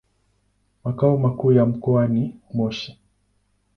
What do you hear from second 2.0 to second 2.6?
huu ni